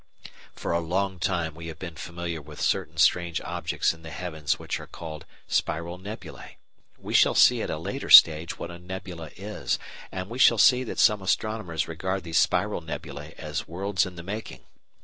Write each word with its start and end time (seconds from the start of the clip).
For 0.55 0.71
a 0.71 0.79
long 0.79 1.19
time 1.19 1.53
we 1.53 1.67
have 1.67 1.77
been 1.77 1.93
familiar 1.95 2.41
with 2.41 2.59
certain 2.59 2.97
strange 2.97 3.39
objects 3.41 3.93
in 3.93 4.01
the 4.01 4.09
heavens 4.09 4.57
which 4.57 4.79
are 4.79 4.87
called 4.87 5.27
"spiral 5.47 5.99
nebulæ" 5.99 6.41
(Fig 6.41 6.57
4). 6.95 7.03
We 7.03 7.13
shall 7.13 7.35
see 7.35 7.61
at 7.61 7.69
a 7.69 7.77
later 7.77 8.09
stage 8.09 8.57
what 8.57 8.71
a 8.71 8.79
nebula 8.79 9.29
is, 9.35 9.77
and 10.11 10.27
we 10.27 10.39
shall 10.39 10.57
see 10.57 10.83
that 10.85 10.97
some 10.97 11.21
astronomers 11.21 11.87
regard 11.87 12.23
these 12.23 12.39
spiral 12.39 12.81
nebulæ 12.81 13.33
as 13.33 13.67
worlds 13.67 14.07
"in 14.07 14.15
the 14.15 14.23
making." 14.23 14.61